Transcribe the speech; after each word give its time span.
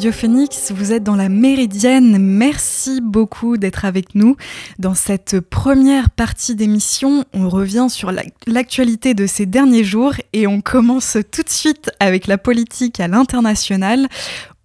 sur 0.00 0.12
Radio 0.12 0.18
Phoenix, 0.18 0.72
vous 0.72 0.92
êtes 0.92 1.02
dans 1.02 1.14
la 1.14 1.28
Méridienne. 1.28 2.16
Merci 2.18 3.02
beaucoup 3.02 3.58
d'être 3.58 3.84
avec 3.84 4.14
nous. 4.14 4.34
Dans 4.78 4.94
cette 4.94 5.40
première 5.40 6.08
partie 6.08 6.54
d'émission, 6.54 7.26
on 7.34 7.50
revient 7.50 7.88
sur 7.90 8.10
l'actualité 8.46 9.12
de 9.12 9.26
ces 9.26 9.44
derniers 9.44 9.84
jours 9.84 10.14
et 10.32 10.46
on 10.46 10.62
commence 10.62 11.18
tout 11.30 11.42
de 11.42 11.50
suite 11.50 11.90
avec 12.00 12.28
la 12.28 12.38
politique 12.38 12.98
à 12.98 13.08
l'international. 13.08 14.08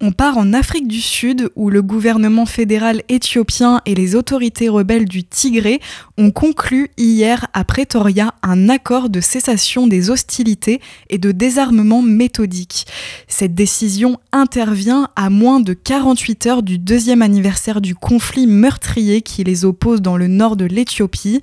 On 0.02 0.12
part 0.12 0.36
en 0.36 0.52
Afrique 0.52 0.88
du 0.88 1.00
Sud 1.00 1.50
où 1.56 1.70
le 1.70 1.80
gouvernement 1.80 2.44
fédéral 2.44 3.02
éthiopien 3.08 3.80
et 3.86 3.94
les 3.94 4.14
autorités 4.14 4.68
rebelles 4.68 5.06
du 5.06 5.24
Tigré 5.24 5.80
ont 6.18 6.30
conclu 6.30 6.90
hier 6.98 7.46
à 7.54 7.64
Pretoria 7.64 8.34
un 8.42 8.68
accord 8.68 9.08
de 9.08 9.22
cessation 9.22 9.86
des 9.86 10.10
hostilités 10.10 10.82
et 11.08 11.16
de 11.16 11.32
désarmement 11.32 12.02
méthodique. 12.02 12.86
Cette 13.26 13.54
décision 13.54 14.20
intervient 14.32 15.08
à 15.16 15.30
moins 15.30 15.60
de 15.60 15.72
48 15.72 16.46
heures 16.46 16.62
du 16.62 16.76
deuxième 16.76 17.22
anniversaire 17.22 17.80
du 17.80 17.94
conflit 17.94 18.46
meurtrier 18.46 19.22
qui 19.22 19.44
les 19.44 19.64
oppose 19.64 20.02
dans 20.02 20.18
le 20.18 20.26
nord 20.26 20.56
de 20.56 20.66
l'Éthiopie. 20.66 21.40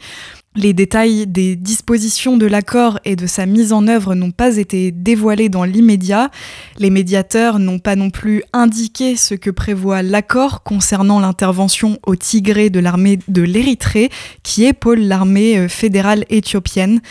Les 0.56 0.74
détails 0.74 1.26
des 1.26 1.56
dispositions 1.56 2.38
de 2.38 2.46
l'accord 2.46 3.00
et 3.06 3.16
de 3.16 3.26
sa 3.26 3.48
mise 3.48 3.74
en 3.74 3.88
œuvre 3.88 4.14
n'ont 4.14 4.32
pas 4.32 4.58
été 4.58 4.92
dévoilés 4.92 5.50
dans 5.50 5.64
l'immédiat. 5.64 6.30
Les 6.78 6.92
médiateurs 6.92 7.58
n'ont 7.58 7.80
pas 7.80 7.96
non 7.96 8.12
plus 8.12 8.44
indiqué 8.54 9.16
ce 9.16 9.34
que 9.34 9.50
prévoit 9.50 10.04
l'accord 10.04 10.62
concernant 10.62 11.20
l'intervention 11.20 11.98
au 12.06 12.16
Tigré 12.16 12.70
de 12.70 12.80
l'armée 12.80 13.18
de 13.28 13.42
l'Érythrée, 13.42 14.12
qui 14.44 14.66
épaule 14.66 15.00
l'armée 15.00 15.58
euh, 15.58 15.68
fédérale 15.68 16.24
éthiopienne. 16.30 17.02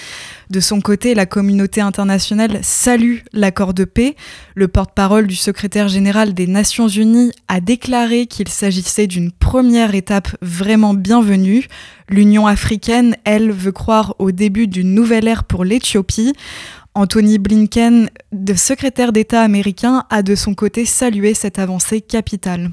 De 0.53 0.61
son 0.61 0.83
côté, 0.83 1.15
la 1.15 1.25
communauté 1.25 1.81
internationale 1.81 2.59
salue 2.61 3.21
l'accord 3.33 3.73
de 3.73 3.85
paix. 3.85 4.17
Le 4.55 4.69
porte-parole 4.69 5.27
du 5.27 5.35
secrétaire 5.35 5.89
général 5.89 6.35
des 6.35 6.47
Nations 6.47 6.89
Unies 6.89 7.33
a 7.49 7.63
déclaré 7.63 8.27
qu'il 8.27 8.49
s'agissait 8.49 9.07
d'une 9.07 9.33
première 9.33 9.95
étape 9.95 10.29
vraiment 10.43 10.93
bienvenue. 10.93 11.69
L'Union 12.11 12.47
africaine, 12.47 13.17
elle, 13.25 13.51
veut 13.51 13.73
croire 13.73 14.15
au 14.19 14.31
début 14.31 14.67
d'une 14.67 14.93
nouvelle 14.93 15.27
ère 15.27 15.45
pour 15.45 15.65
l'Éthiopie. 15.65 16.35
Anthony 16.93 17.39
Blinken, 17.39 18.11
secrétaire 18.55 19.13
d'État 19.13 19.41
américain, 19.41 20.05
a 20.11 20.23
de 20.23 20.35
son 20.35 20.53
côté 20.53 20.85
salué 20.85 21.33
cette 21.33 21.59
avancée 21.59 22.03
capitale. 22.03 22.73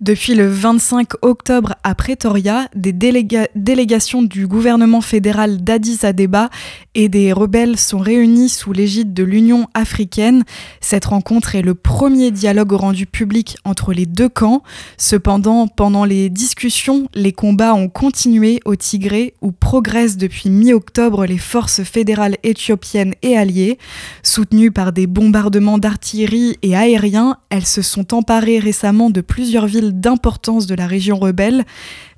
Depuis 0.00 0.34
le 0.34 0.48
25 0.48 1.22
octobre 1.22 1.74
à 1.82 1.94
Pretoria, 1.94 2.68
des 2.74 2.92
délégations 2.92 4.22
du 4.22 4.46
gouvernement 4.46 5.00
fédéral 5.00 5.62
d'Addis 5.62 6.04
Abeba 6.04 6.50
et 6.94 7.08
des 7.08 7.32
rebelles 7.32 7.78
sont 7.78 7.98
réunis 7.98 8.48
sous 8.48 8.72
l'égide 8.72 9.14
de 9.14 9.22
l'Union 9.22 9.68
africaine. 9.74 10.44
Cette 10.80 11.04
rencontre 11.04 11.54
est 11.54 11.62
le 11.62 11.74
premier 11.74 12.30
dialogue 12.30 12.72
rendu 12.72 13.06
public 13.06 13.56
entre 13.64 13.92
les 13.92 14.06
deux 14.06 14.28
camps. 14.28 14.62
Cependant, 14.96 15.68
pendant 15.68 16.04
les 16.04 16.30
discussions, 16.30 17.08
les 17.14 17.32
combats 17.32 17.74
ont 17.74 17.88
continué 17.88 18.60
au 18.64 18.76
Tigré 18.76 19.34
où 19.40 19.52
progressent 19.52 20.16
depuis 20.16 20.50
mi-octobre 20.50 21.26
les 21.26 21.38
forces 21.38 21.82
fédérales 21.84 22.38
éthiopiennes 22.42 23.14
et 23.22 23.36
alliées. 23.36 23.78
Soutenues 24.22 24.70
par 24.70 24.92
des 24.92 25.06
bombardements 25.06 25.78
d'artillerie 25.78 26.56
et 26.62 26.74
aériens, 26.74 27.36
elles 27.50 27.66
se 27.66 27.82
sont 27.82 28.14
emparées 28.14 28.58
récemment 28.58 29.10
de 29.10 29.20
plus 29.20 29.34
plusieurs 29.34 29.66
villes 29.66 30.00
d'importance 30.00 30.66
de 30.66 30.74
la 30.74 30.86
région 30.86 31.18
rebelle. 31.18 31.64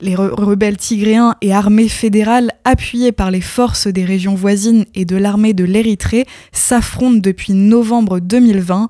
Les 0.01 0.15
rebelles 0.15 0.77
tigréens 0.77 1.35
et 1.41 1.53
armées 1.53 1.89
fédérales, 1.89 2.53
appuyées 2.65 3.11
par 3.11 3.33
les 3.33 3.41
forces 3.41 3.89
des 3.89 4.05
régions 4.05 4.37
voisines 4.37 4.66
et 4.95 5.05
de 5.05 5.17
l'armée 5.17 5.53
de 5.53 5.65
l'Érythrée, 5.65 6.27
s'affrontent 6.53 7.19
depuis 7.19 7.53
novembre 7.53 8.21
2020. 8.21 8.89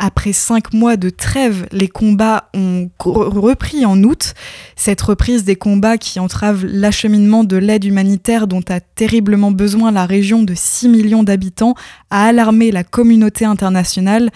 Après 0.00 0.32
cinq 0.32 0.72
mois 0.74 0.96
de 0.96 1.10
trêve, 1.10 1.66
les 1.72 1.88
combats 1.88 2.50
ont 2.54 2.88
repris 3.00 3.84
en 3.84 4.00
août. 4.04 4.34
Cette 4.76 5.00
reprise 5.00 5.42
des 5.42 5.56
combats 5.56 5.98
qui 5.98 6.20
entrave 6.20 6.64
l'acheminement 6.64 7.42
de 7.42 7.56
l'aide 7.56 7.84
humanitaire 7.84 8.46
dont 8.46 8.62
a 8.68 8.78
terriblement 8.78 9.50
besoin 9.50 9.90
la 9.90 10.06
région 10.06 10.44
de 10.44 10.54
6 10.54 10.88
millions 10.88 11.24
d'habitants 11.24 11.74
a 12.10 12.26
alarmé 12.26 12.70
la 12.70 12.84
communauté 12.84 13.44
internationale. 13.44 14.30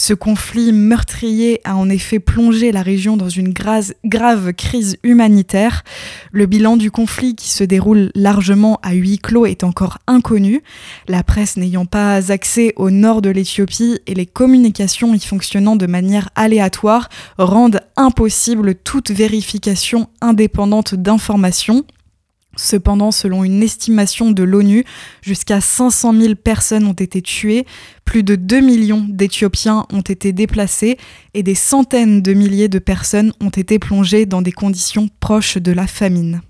Ce 0.00 0.14
conflit 0.14 0.72
meurtrier 0.72 1.60
a 1.64 1.74
en 1.74 1.90
effet 1.90 2.20
plongé 2.20 2.70
la 2.70 2.82
région 2.82 3.16
dans 3.16 3.28
une 3.28 3.52
grave, 3.52 4.52
crise 4.52 4.96
humanitaire. 5.02 5.82
Le 6.30 6.46
bilan 6.46 6.76
du 6.76 6.92
conflit 6.92 7.34
qui 7.34 7.48
se 7.48 7.64
déroule 7.64 8.12
largement 8.14 8.78
à 8.84 8.92
huis 8.92 9.18
clos 9.18 9.44
est 9.44 9.64
encore 9.64 9.98
inconnu. 10.06 10.62
La 11.08 11.24
presse 11.24 11.56
n'ayant 11.56 11.84
pas 11.84 12.30
accès 12.30 12.74
au 12.76 12.90
nord 12.90 13.22
de 13.22 13.30
l'Éthiopie 13.30 13.98
et 14.06 14.14
les 14.14 14.24
communications 14.24 15.14
y 15.14 15.20
fonctionnant 15.20 15.74
de 15.74 15.86
manière 15.86 16.28
aléatoire 16.36 17.08
rendent 17.36 17.80
impossible 17.96 18.76
toute 18.76 19.10
vérification 19.10 20.08
indépendante 20.20 20.94
d'informations. 20.94 21.84
Cependant, 22.58 23.12
selon 23.12 23.44
une 23.44 23.62
estimation 23.62 24.32
de 24.32 24.42
l'ONU, 24.42 24.84
jusqu'à 25.22 25.60
500 25.60 26.12
000 26.12 26.34
personnes 26.34 26.86
ont 26.86 26.92
été 26.92 27.22
tuées, 27.22 27.64
plus 28.04 28.24
de 28.24 28.34
2 28.34 28.60
millions 28.60 29.06
d'Éthiopiens 29.08 29.86
ont 29.92 30.00
été 30.00 30.32
déplacés 30.32 30.98
et 31.34 31.44
des 31.44 31.54
centaines 31.54 32.20
de 32.20 32.32
milliers 32.34 32.68
de 32.68 32.80
personnes 32.80 33.32
ont 33.40 33.48
été 33.48 33.78
plongées 33.78 34.26
dans 34.26 34.42
des 34.42 34.50
conditions 34.50 35.08
proches 35.20 35.56
de 35.56 35.70
la 35.70 35.86
famine. 35.86 36.40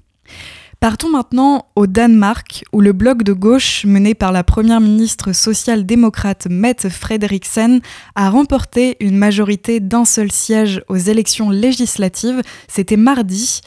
Partons 0.80 1.10
maintenant 1.10 1.66
au 1.74 1.88
Danemark, 1.88 2.62
où 2.72 2.80
le 2.80 2.92
bloc 2.92 3.24
de 3.24 3.32
gauche 3.32 3.84
mené 3.84 4.14
par 4.14 4.30
la 4.30 4.44
première 4.44 4.80
ministre 4.80 5.32
social-démocrate 5.32 6.46
Mette 6.48 6.88
Frederiksen 6.88 7.80
a 8.14 8.30
remporté 8.30 8.96
une 9.00 9.16
majorité 9.16 9.80
d'un 9.80 10.04
seul 10.04 10.30
siège 10.30 10.80
aux 10.86 10.96
élections 10.96 11.50
législatives. 11.50 12.42
C'était 12.68 12.96
mardi. 12.96 13.60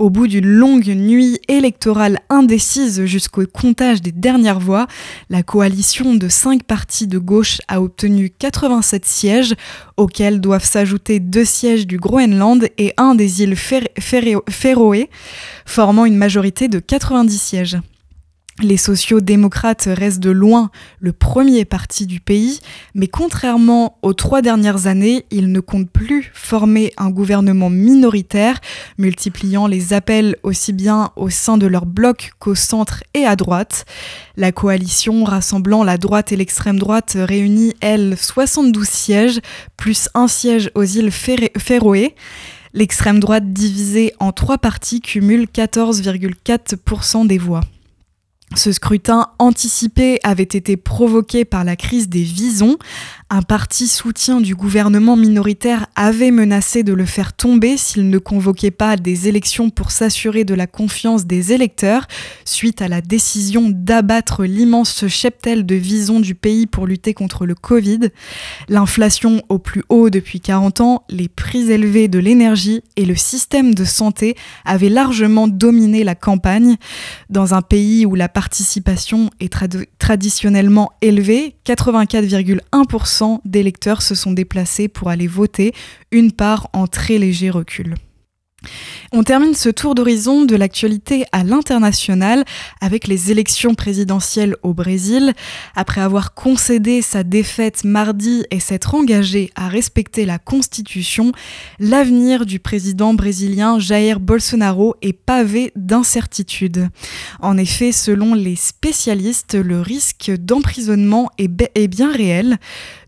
Au 0.00 0.10
bout 0.10 0.26
d'une 0.26 0.48
longue 0.48 0.88
nuit 0.88 1.38
électorale 1.46 2.18
indécise 2.30 3.04
jusqu'au 3.04 3.44
comptage 3.46 4.02
des 4.02 4.10
dernières 4.10 4.58
voix, 4.58 4.88
la 5.30 5.44
coalition 5.44 6.16
de 6.16 6.28
cinq 6.28 6.64
partis 6.64 7.06
de 7.06 7.18
gauche 7.18 7.60
a 7.68 7.80
obtenu 7.80 8.28
87 8.28 9.06
sièges, 9.06 9.54
auxquels 9.96 10.40
doivent 10.40 10.64
s'ajouter 10.64 11.20
deux 11.20 11.44
sièges 11.44 11.86
du 11.86 11.98
Groenland 11.98 12.68
et 12.76 12.92
un 12.96 13.14
des 13.14 13.42
îles 13.42 13.54
Féroé, 13.56 15.10
formant 15.64 16.06
une 16.06 16.16
majorité 16.16 16.55
de 16.64 16.78
90 16.78 17.38
sièges. 17.38 17.78
Les 18.62 18.78
sociaux-démocrates 18.78 19.86
restent 19.86 20.20
de 20.20 20.30
loin 20.30 20.70
le 20.98 21.12
premier 21.12 21.66
parti 21.66 22.06
du 22.06 22.20
pays, 22.20 22.60
mais 22.94 23.06
contrairement 23.06 23.98
aux 24.00 24.14
trois 24.14 24.40
dernières 24.40 24.86
années, 24.86 25.26
ils 25.30 25.52
ne 25.52 25.60
comptent 25.60 25.90
plus 25.90 26.30
former 26.32 26.90
un 26.96 27.10
gouvernement 27.10 27.68
minoritaire, 27.68 28.58
multipliant 28.96 29.66
les 29.66 29.92
appels 29.92 30.36
aussi 30.42 30.72
bien 30.72 31.10
au 31.16 31.28
sein 31.28 31.58
de 31.58 31.66
leur 31.66 31.84
bloc 31.84 32.32
qu'au 32.38 32.54
centre 32.54 33.04
et 33.12 33.26
à 33.26 33.36
droite. 33.36 33.84
La 34.38 34.52
coalition 34.52 35.24
rassemblant 35.24 35.84
la 35.84 35.98
droite 35.98 36.32
et 36.32 36.36
l'extrême 36.36 36.78
droite 36.78 37.14
réunit, 37.14 37.74
elle, 37.82 38.16
72 38.16 38.88
sièges, 38.88 39.40
plus 39.76 40.08
un 40.14 40.28
siège 40.28 40.70
aux 40.74 40.84
îles 40.84 41.12
Féroé. 41.12 42.14
L'extrême 42.76 43.20
droite 43.20 43.54
divisée 43.54 44.12
en 44.20 44.32
trois 44.32 44.58
partis 44.58 45.00
cumule 45.00 45.46
14,4% 45.46 47.26
des 47.26 47.38
voix. 47.38 47.62
Ce 48.56 48.72
scrutin 48.72 49.28
anticipé 49.38 50.18
avait 50.22 50.42
été 50.42 50.78
provoqué 50.78 51.44
par 51.44 51.62
la 51.62 51.76
crise 51.76 52.08
des 52.08 52.22
visons. 52.22 52.78
Un 53.28 53.42
parti 53.42 53.86
soutien 53.86 54.40
du 54.40 54.54
gouvernement 54.54 55.16
minoritaire 55.16 55.88
avait 55.94 56.30
menacé 56.30 56.82
de 56.82 56.94
le 56.94 57.04
faire 57.04 57.34
tomber 57.34 57.76
s'il 57.76 58.08
ne 58.08 58.18
convoquait 58.18 58.70
pas 58.70 58.96
des 58.96 59.28
élections 59.28 59.68
pour 59.68 59.90
s'assurer 59.90 60.44
de 60.44 60.54
la 60.54 60.66
confiance 60.66 61.26
des 61.26 61.52
électeurs, 61.52 62.06
suite 62.46 62.80
à 62.80 62.88
la 62.88 63.02
décision 63.02 63.68
d'abattre 63.68 64.44
l'immense 64.44 65.06
cheptel 65.08 65.66
de 65.66 65.74
visons 65.74 66.20
du 66.20 66.34
pays 66.34 66.66
pour 66.66 66.86
lutter 66.86 67.12
contre 67.12 67.44
le 67.44 67.56
Covid. 67.56 68.10
L'inflation 68.68 69.42
au 69.50 69.58
plus 69.58 69.82
haut 69.90 70.08
depuis 70.08 70.40
40 70.40 70.80
ans, 70.80 71.02
les 71.10 71.28
prix 71.28 71.70
élevés 71.70 72.08
de 72.08 72.20
l'énergie 72.20 72.82
et 72.94 73.04
le 73.04 73.16
système 73.16 73.74
de 73.74 73.84
santé 73.84 74.34
avaient 74.64 74.88
largement 74.88 75.46
dominé 75.46 76.04
la 76.04 76.14
campagne. 76.14 76.76
Dans 77.28 77.52
un 77.52 77.62
pays 77.62 78.06
où 78.06 78.14
la 78.14 78.28
participation 78.46 79.28
est 79.40 79.52
traditionnellement 79.98 80.92
élevée, 81.00 81.56
84,1% 81.66 83.40
d'électeurs 83.44 84.02
se 84.02 84.14
sont 84.14 84.30
déplacés 84.30 84.86
pour 84.86 85.08
aller 85.08 85.26
voter, 85.26 85.74
une 86.12 86.30
part 86.30 86.70
en 86.72 86.86
très 86.86 87.18
léger 87.18 87.50
recul. 87.50 87.96
On 89.12 89.22
termine 89.22 89.54
ce 89.54 89.68
tour 89.68 89.94
d'horizon 89.94 90.44
de 90.44 90.56
l'actualité 90.56 91.24
à 91.32 91.44
l'international 91.44 92.44
avec 92.80 93.06
les 93.06 93.30
élections 93.30 93.74
présidentielles 93.74 94.56
au 94.62 94.74
Brésil. 94.74 95.32
Après 95.74 96.00
avoir 96.00 96.34
concédé 96.34 97.02
sa 97.02 97.22
défaite 97.22 97.84
mardi 97.84 98.44
et 98.50 98.60
s'être 98.60 98.94
engagé 98.94 99.50
à 99.54 99.68
respecter 99.68 100.26
la 100.26 100.38
Constitution, 100.38 101.32
l'avenir 101.78 102.46
du 102.46 102.58
président 102.58 103.14
brésilien 103.14 103.78
Jair 103.78 104.20
Bolsonaro 104.20 104.96
est 105.02 105.12
pavé 105.12 105.72
d'incertitudes. 105.76 106.88
En 107.40 107.56
effet, 107.58 107.92
selon 107.92 108.34
les 108.34 108.56
spécialistes, 108.56 109.54
le 109.54 109.80
risque 109.80 110.30
d'emprisonnement 110.38 111.30
est, 111.38 111.48
bien 111.88 112.12
réel. 112.12 112.58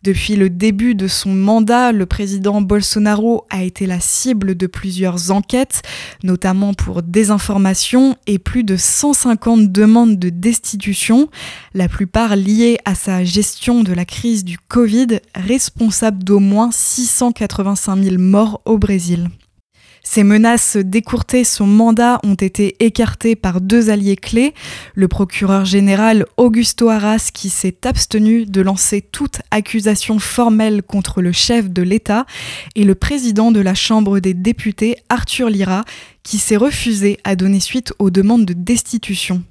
Depuis 0.05 0.37
le 0.37 0.49
début 0.49 0.95
de 0.95 1.09
son 1.09 1.35
mandat, 1.35 1.91
le 1.93 2.07
président 2.07 2.61
Bolsonaro 2.61 3.47
a 3.51 3.65
été 3.65 3.87
la 3.87 3.99
cible 3.99 4.55
de 4.55 4.67
plusieurs 4.67 5.31
enquêtes, 5.33 5.83
notamment 6.23 6.73
pour 6.73 7.03
désinformation 7.03 8.17
et 8.27 8.39
plus 8.39 8.63
de 8.63 8.77
150 8.77 9.73
demandes 9.73 10.19
de 10.19 10.29
destitution, 10.29 11.29
la 11.75 11.89
plupart 11.89 12.37
liées 12.37 12.79
à 12.85 12.95
sa 12.95 13.25
gestion 13.25 13.83
de 13.83 13.93
la 13.93 14.05
crise 14.05 14.45
du 14.45 14.57
Covid, 14.59 15.19
responsable 15.35 16.23
d'au 16.23 16.39
moins 16.39 16.71
685 16.71 18.03
000 18.03 18.19
morts 18.19 18.63
au 18.65 18.79
Brésil. 18.79 19.29
Ces 20.11 20.25
menaces 20.25 20.79
d'écourter 20.79 21.45
son 21.45 21.67
mandat 21.67 22.19
ont 22.25 22.35
été 22.35 22.83
écartées 22.83 23.37
par 23.37 23.61
deux 23.61 23.91
alliés 23.91 24.17
clés, 24.17 24.55
le 24.95 25.07
procureur 25.07 25.67
général 25.67 26.25
Augusto 26.39 26.89
Arras 26.89 27.29
qui 27.33 27.51
s'est 27.51 27.77
abstenu 27.85 28.47
de 28.47 28.63
lancer 28.63 29.03
toute 29.03 29.43
accusation 29.51 30.19
formelle 30.19 30.83
contre 30.83 31.21
le 31.21 31.33
chef 31.33 31.69
de 31.69 31.83
l'État 31.83 32.25
et 32.75 32.85
le 32.85 32.95
président 32.95 33.53
de 33.53 33.61
la 33.61 33.75
Chambre 33.75 34.19
des 34.19 34.33
députés 34.33 34.97
Arthur 35.11 35.51
Lira 35.51 35.85
qui 36.23 36.39
s'est 36.39 36.57
refusé 36.57 37.19
à 37.25 37.37
donner 37.37 37.61
suite 37.61 37.93
aux 37.99 38.09
demandes 38.09 38.47
de 38.47 38.55
destitution. 38.55 39.43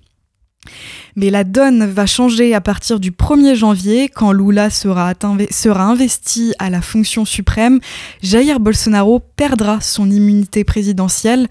Mais 1.16 1.30
la 1.30 1.44
donne 1.44 1.86
va 1.86 2.06
changer 2.06 2.54
à 2.54 2.62
partir 2.62 3.00
du 3.00 3.12
1er 3.12 3.56
janvier 3.56 4.10
quand 4.10 4.32
Lula 4.32 4.70
sera, 4.70 5.14
sera 5.50 5.84
investi 5.84 6.54
à 6.60 6.70
la 6.70 6.82
fonction 6.82 7.26
suprême. 7.26 7.80
Jair 8.22 8.60
Bolsonaro 8.60 9.20
perdra 9.36 9.82
son 9.82 10.10
immunité 10.10 10.64
présidentielle. 10.64 11.48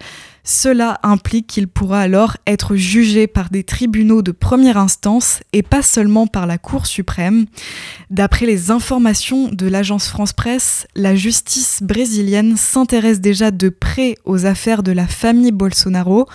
Cela 0.49 0.97
implique 1.03 1.47
qu'il 1.47 1.67
pourra 1.67 1.99
alors 1.99 2.37
être 2.47 2.77
jugé 2.77 3.27
par 3.27 3.49
des 3.49 3.65
tribunaux 3.65 4.21
de 4.21 4.31
première 4.31 4.77
instance 4.77 5.41
et 5.51 5.61
pas 5.61 5.81
seulement 5.81 6.25
par 6.25 6.47
la 6.47 6.57
Cour 6.57 6.85
suprême. 6.85 7.47
D'après 8.09 8.45
les 8.45 8.71
informations 8.71 9.49
de 9.51 9.67
l'agence 9.67 10.07
France 10.07 10.31
Presse, 10.31 10.87
la 10.95 11.15
justice 11.15 11.79
brésilienne 11.83 12.55
s'intéresse 12.55 13.19
déjà 13.19 13.51
de 13.51 13.67
près 13.67 14.15
aux 14.23 14.45
affaires 14.45 14.83
de 14.83 14.93
la 14.93 15.05
famille 15.05 15.51
Bolsonaro 15.51 16.27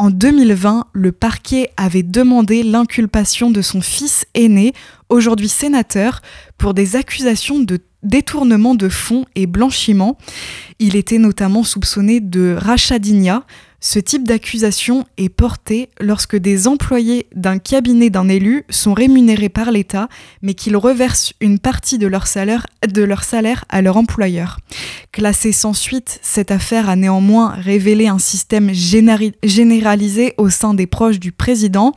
en 0.00 0.08
2020, 0.08 0.86
le 0.94 1.12
parquet 1.12 1.72
avait 1.76 2.02
demandé 2.02 2.62
l'inculpation 2.62 3.50
de 3.50 3.60
son 3.60 3.82
fils 3.82 4.24
aîné, 4.32 4.72
aujourd'hui 5.10 5.50
sénateur, 5.50 6.22
pour 6.56 6.72
des 6.72 6.96
accusations 6.96 7.58
de 7.58 7.80
détournement 8.02 8.74
de 8.74 8.88
fonds 8.88 9.26
et 9.34 9.46
blanchiment. 9.46 10.16
Il 10.78 10.96
était 10.96 11.18
notamment 11.18 11.64
soupçonné 11.64 12.20
de 12.20 12.56
rachadinia, 12.58 13.44
ce 13.80 13.98
type 13.98 14.28
d'accusation 14.28 15.06
est 15.16 15.30
porté 15.30 15.88
lorsque 16.00 16.36
des 16.36 16.68
employés 16.68 17.26
d'un 17.34 17.58
cabinet 17.58 18.10
d'un 18.10 18.28
élu 18.28 18.64
sont 18.68 18.92
rémunérés 18.92 19.48
par 19.48 19.70
l'État, 19.70 20.08
mais 20.42 20.52
qu'ils 20.52 20.76
reversent 20.76 21.32
une 21.40 21.58
partie 21.58 21.96
de 21.96 22.06
leur, 22.06 22.26
salaire, 22.26 22.66
à 23.70 23.80
leur 23.80 23.96
employeur. 23.96 24.58
Classée 25.12 25.52
sans 25.52 25.72
suite, 25.72 26.18
cette 26.20 26.50
affaire 26.50 26.90
a 26.90 26.96
néanmoins 26.96 27.48
révélé 27.48 28.06
un 28.06 28.18
système 28.18 28.70
généralisé 28.72 30.34
au 30.36 30.50
sein 30.50 30.74
des 30.74 30.86
proches 30.86 31.18
du 31.18 31.32
président. 31.32 31.94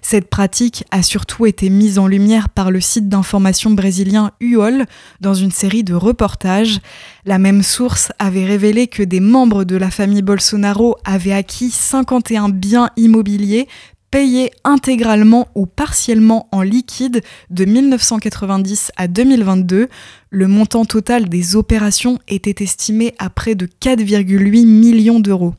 Cette 0.00 0.30
pratique 0.30 0.84
a 0.90 1.02
surtout 1.02 1.44
été 1.44 1.68
mise 1.68 1.98
en 1.98 2.06
lumière 2.06 2.48
par 2.48 2.70
le 2.70 2.80
site 2.80 3.10
d'information 3.10 3.70
brésilien 3.72 4.32
UOL 4.40 4.86
dans 5.20 5.34
une 5.34 5.52
série 5.52 5.84
de 5.84 5.94
reportages. 5.94 6.80
La 7.26 7.38
même 7.38 7.62
source 7.62 8.10
avait 8.18 8.46
révélé 8.46 8.86
que 8.86 9.02
des 9.02 9.20
membres 9.20 9.64
de 9.64 9.76
la 9.76 9.90
famille 9.90 10.22
Bolsonaro 10.22 10.96
avaient 11.04 11.25
acquis 11.32 11.70
51 11.70 12.48
biens 12.48 12.90
immobiliers 12.96 13.68
payés 14.10 14.50
intégralement 14.64 15.48
ou 15.54 15.66
partiellement 15.66 16.48
en 16.52 16.62
liquide 16.62 17.22
de 17.50 17.64
1990 17.64 18.92
à 18.96 19.08
2022. 19.08 19.88
Le 20.30 20.48
montant 20.48 20.84
total 20.84 21.28
des 21.28 21.56
opérations 21.56 22.18
était 22.28 22.62
estimé 22.62 23.14
à 23.18 23.30
près 23.30 23.54
de 23.54 23.66
4,8 23.66 24.66
millions 24.66 25.20
d'euros. 25.20 25.54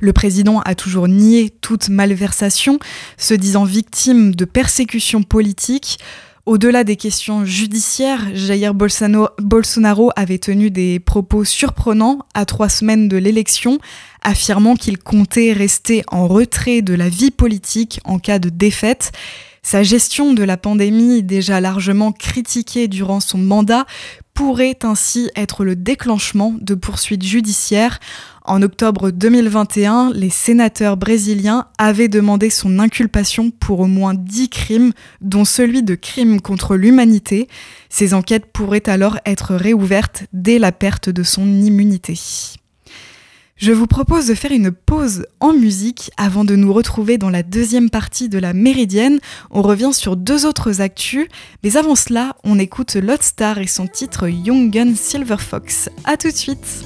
Le 0.00 0.12
président 0.12 0.60
a 0.60 0.74
toujours 0.74 1.08
nié 1.08 1.50
toute 1.50 1.88
malversation, 1.88 2.78
se 3.16 3.34
disant 3.34 3.64
victime 3.64 4.34
de 4.34 4.44
persécutions 4.44 5.22
politiques. 5.22 5.98
Au-delà 6.46 6.82
des 6.82 6.96
questions 6.96 7.44
judiciaires, 7.44 8.26
Jair 8.34 8.72
Bolsonaro 8.72 10.10
avait 10.16 10.38
tenu 10.38 10.70
des 10.70 10.98
propos 10.98 11.44
surprenants 11.44 12.20
à 12.32 12.46
trois 12.46 12.70
semaines 12.70 13.08
de 13.08 13.18
l'élection, 13.18 13.78
affirmant 14.22 14.76
qu'il 14.76 14.98
comptait 14.98 15.52
rester 15.52 16.02
en 16.08 16.26
retrait 16.26 16.82
de 16.82 16.94
la 16.94 17.08
vie 17.08 17.30
politique 17.30 18.00
en 18.04 18.18
cas 18.18 18.38
de 18.38 18.48
défaite. 18.48 19.12
Sa 19.62 19.82
gestion 19.82 20.32
de 20.32 20.42
la 20.44 20.56
pandémie, 20.56 21.22
déjà 21.22 21.60
largement 21.60 22.12
critiquée 22.12 22.88
durant 22.88 23.20
son 23.20 23.38
mandat, 23.38 23.86
pourrait 24.32 24.78
ainsi 24.82 25.30
être 25.34 25.64
le 25.64 25.74
déclenchement 25.74 26.54
de 26.60 26.74
poursuites 26.74 27.24
judiciaires. 27.24 27.98
En 28.44 28.62
octobre 28.62 29.10
2021, 29.10 30.12
les 30.14 30.30
sénateurs 30.30 30.96
brésiliens 30.96 31.66
avaient 31.76 32.08
demandé 32.08 32.48
son 32.48 32.78
inculpation 32.78 33.50
pour 33.50 33.80
au 33.80 33.86
moins 33.86 34.14
10 34.14 34.48
crimes, 34.48 34.92
dont 35.20 35.44
celui 35.44 35.82
de 35.82 35.96
crimes 35.96 36.40
contre 36.40 36.76
l'humanité. 36.76 37.48
Ces 37.90 38.14
enquêtes 38.14 38.46
pourraient 38.52 38.88
alors 38.88 39.18
être 39.26 39.54
réouvertes 39.54 40.22
dès 40.32 40.58
la 40.58 40.72
perte 40.72 41.10
de 41.10 41.24
son 41.24 41.46
immunité. 41.46 42.18
Je 43.58 43.72
vous 43.72 43.88
propose 43.88 44.28
de 44.28 44.34
faire 44.34 44.52
une 44.52 44.70
pause 44.70 45.26
en 45.40 45.52
musique 45.52 46.12
avant 46.16 46.44
de 46.44 46.54
nous 46.54 46.72
retrouver 46.72 47.18
dans 47.18 47.28
la 47.28 47.42
deuxième 47.42 47.90
partie 47.90 48.28
de 48.28 48.38
la 48.38 48.52
Méridienne. 48.52 49.18
On 49.50 49.62
revient 49.62 49.90
sur 49.92 50.16
deux 50.16 50.46
autres 50.46 50.80
actus, 50.80 51.26
mais 51.64 51.76
avant 51.76 51.96
cela, 51.96 52.36
on 52.44 52.60
écoute 52.60 52.96
Star 53.20 53.58
et 53.58 53.66
son 53.66 53.88
titre 53.88 54.28
Young 54.28 54.70
Gun 54.70 54.94
Silver 54.94 55.38
Fox. 55.38 55.90
A 56.04 56.16
tout 56.16 56.30
de 56.30 56.36
suite! 56.36 56.84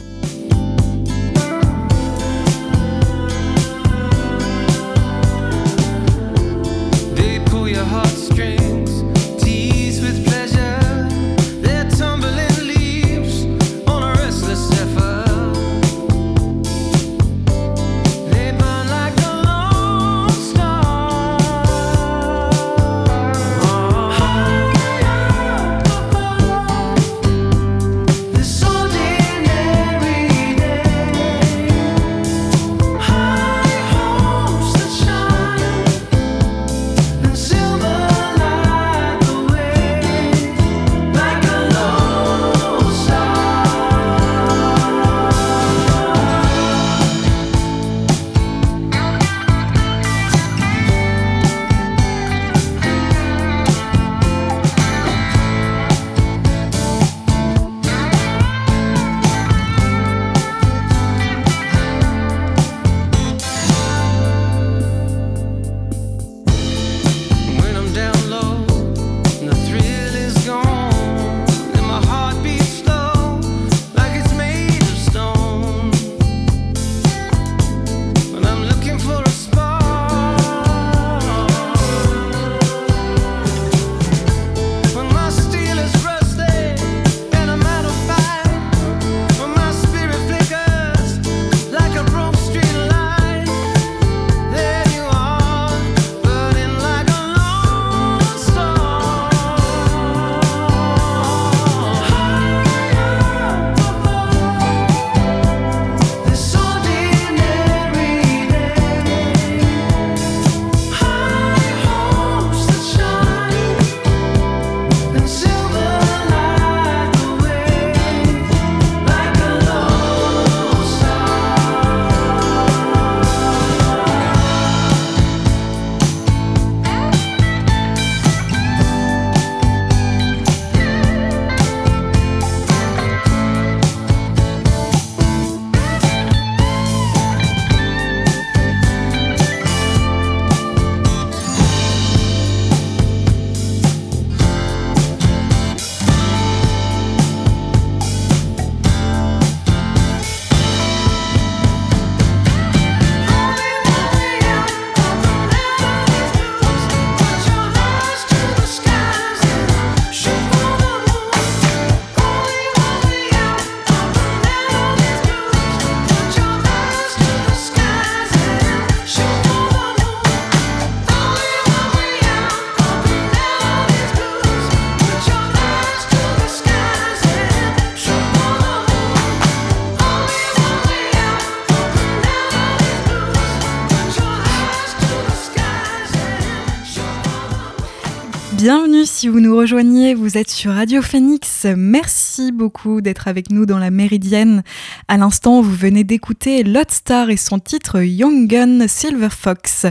Si 189.22 189.28
vous 189.28 189.38
nous 189.38 189.56
rejoignez, 189.56 190.14
vous 190.14 190.36
êtes 190.36 190.50
sur 190.50 190.72
Radio 190.72 191.00
Phoenix. 191.00 191.64
Merci 191.76 192.50
beaucoup 192.50 193.00
d'être 193.00 193.28
avec 193.28 193.52
nous 193.52 193.66
dans 193.66 193.78
la 193.78 193.92
Méridienne. 193.92 194.64
À 195.06 195.16
l'instant, 195.16 195.62
vous 195.62 195.72
venez 195.72 196.02
d'écouter 196.02 196.64
Lot 196.64 196.90
Star 196.90 197.30
et 197.30 197.36
son 197.36 197.60
titre 197.60 198.02
Young 198.02 198.48
Gun 198.48 198.88
Silver 198.88 199.28
Fox. 199.30 199.86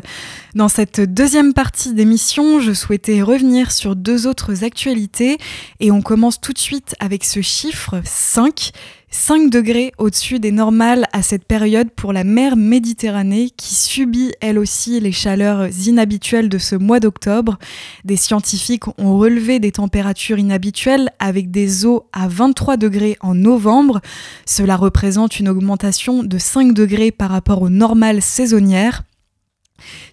Dans 0.54 0.68
cette 0.68 1.00
deuxième 1.00 1.54
partie 1.54 1.94
d'émission, 1.94 2.60
je 2.60 2.74
souhaitais 2.74 3.22
revenir 3.22 3.72
sur 3.72 3.96
deux 3.96 4.28
autres 4.28 4.66
actualités 4.66 5.38
et 5.80 5.92
on 5.92 6.02
commence 6.02 6.42
tout 6.42 6.52
de 6.52 6.60
suite 6.60 6.94
avec 7.00 7.24
ce 7.24 7.40
chiffre 7.40 8.02
5 8.04 8.74
5 9.14 9.50
degrés 9.50 9.92
au-dessus 9.98 10.40
des 10.40 10.54
normales 10.54 11.06
à 11.12 11.22
cette 11.22 11.44
période 11.44 11.92
pour 11.92 12.14
la 12.14 12.24
mer 12.24 12.56
Méditerranée 12.56 13.50
qui 13.50 13.76
subit 13.76 14.32
elle 14.40 14.58
aussi 14.58 15.02
les 15.02 15.12
chaleurs 15.12 15.68
inhabituelles 15.86 16.48
de 16.48 16.58
ce 16.58 16.78
mois 16.78 17.02
d'octobre. 17.02 17.60
Des 18.06 18.16
scientifiques 18.16 18.88
ont 18.98 19.18
relevé 19.18 19.60
des 19.60 19.74
températures 19.74 20.40
inhabituelles 20.40 21.12
avec 21.20 21.52
des 21.52 21.86
eaux 21.86 22.08
à 22.14 22.30
23 22.30 22.78
degrés 22.78 23.18
en 23.20 23.36
novembre. 23.36 24.00
Cela 24.46 24.78
représente 24.78 25.42
une 25.42 25.50
augmentation 25.50 26.24
de 26.24 26.38
5 26.38 26.74
degrés 26.74 27.12
par 27.12 27.32
rapport 27.32 27.62
aux 27.62 27.70
normales 27.70 28.22
saisonnières. 28.22 29.04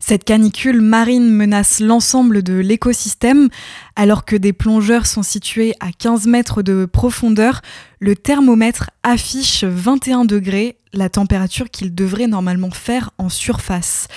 Cette 0.09 0.25
canicule 0.25 0.81
marine 0.81 1.29
menace 1.29 1.81
l'ensemble 1.81 2.43
de 2.43 2.55
l'écosystème. 2.55 3.51
Alors 3.95 4.25
que 4.25 4.37
des 4.37 4.55
plongeurs 4.55 5.05
sont 5.05 5.23
situés 5.23 5.75
à 5.81 5.93
15 5.93 6.27
mètres 6.27 6.63
de 6.63 6.87
profondeur, 6.87 7.61
le 8.01 8.17
thermomètre 8.17 8.89
affiche 9.03 9.65
21 9.65 10.25
degrés, 10.25 10.79
la 10.93 11.09
température 11.09 11.69
qu'il 11.69 11.95
devrait 11.95 12.27
normalement 12.27 12.71
faire 12.71 13.11
en 13.19 13.29
surface. 13.29 14.09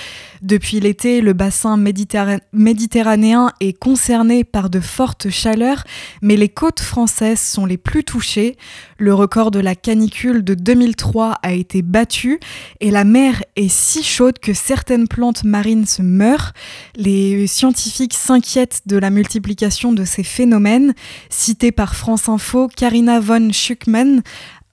Depuis 0.42 0.80
l'été, 0.80 1.22
le 1.22 1.34
bassin 1.34 1.78
méditerranéen 1.78 3.52
est 3.60 3.78
concerné 3.78 4.44
par 4.44 4.70
de 4.70 4.80
fortes 4.80 5.30
chaleurs, 5.30 5.84
mais 6.22 6.36
les 6.36 6.50
côtes 6.50 6.80
françaises 6.80 7.40
sont 7.40 7.66
les 7.66 7.78
plus 7.78 8.04
touchées. 8.04 8.58
Le 8.98 9.14
record 9.14 9.52
de 9.52 9.60
la 9.60 9.76
canicule 9.76 10.44
de 10.44 10.56
2003 10.56 11.40
a 11.44 11.54
été 11.54 11.82
battu 11.82 12.40
et 12.80 12.90
la 12.90 13.04
mer 13.04 13.44
est 13.56 13.72
si 13.72 14.04
chaude 14.04 14.40
que 14.40 14.54
certaines 14.54 15.08
plantes 15.08 15.44
marines 15.44 15.81
se 15.86 16.02
meurent. 16.02 16.54
Les 16.96 17.48
scientifiques 17.48 18.14
s'inquiètent 18.14 18.82
de 18.86 18.98
la 18.98 19.10
multiplication 19.10 19.94
de 19.94 20.06
ces 20.06 20.24
phénomènes. 20.24 20.94
Citée 21.30 21.72
par 21.72 21.96
France 21.96 22.30
Info, 22.30 22.68
Karina 22.68 23.20
von 23.20 23.52
Schuckmann 23.52 24.22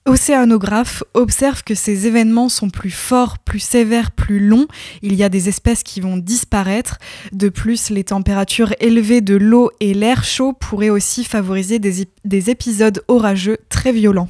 océanographes 0.08 1.04
observent 1.14 1.62
que 1.62 1.74
ces 1.74 2.06
événements 2.06 2.48
sont 2.48 2.70
plus 2.70 2.90
forts, 2.90 3.38
plus 3.38 3.60
sévères, 3.60 4.10
plus 4.10 4.40
longs. 4.40 4.66
Il 5.02 5.14
y 5.14 5.22
a 5.22 5.28
des 5.28 5.48
espèces 5.48 5.82
qui 5.82 6.00
vont 6.00 6.16
disparaître. 6.16 6.98
De 7.32 7.48
plus, 7.48 7.90
les 7.90 8.04
températures 8.04 8.74
élevées 8.80 9.20
de 9.20 9.36
l'eau 9.36 9.70
et 9.80 9.94
l'air 9.94 10.24
chaud 10.24 10.52
pourraient 10.54 10.90
aussi 10.90 11.24
favoriser 11.24 11.78
des 11.78 12.50
épisodes 12.50 13.02
orageux 13.08 13.58
très 13.68 13.92
violents. 13.92 14.28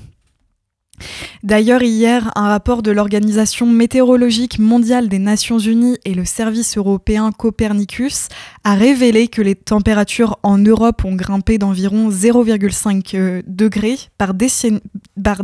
D'ailleurs, 1.43 1.83
hier, 1.83 2.33
un 2.37 2.49
rapport 2.49 2.83
de 2.83 2.91
l'Organisation 2.91 3.67
météorologique 3.67 4.59
mondiale 4.59 5.09
des 5.09 5.19
Nations 5.19 5.59
Unies 5.59 5.99
et 6.05 6.15
le 6.15 6.25
service 6.25 6.77
européen 6.77 7.31
Copernicus 7.33 8.29
a 8.65 8.75
révélé 8.75 9.29
que 9.29 9.43
les 9.43 9.55
températures 9.55 10.39
en 10.43 10.59
Europe 10.59 11.05
ont 11.05 11.15
grimpé 11.15 11.59
d'environ 11.59 12.11
0,5 12.11 13.17
euh, 13.17 13.43
degrés 13.47 13.99
par 14.19 14.35